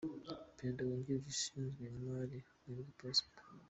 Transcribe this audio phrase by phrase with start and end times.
[0.57, 3.43] Perezida wungirije ushinzwe imari: Muhirwa Prosper.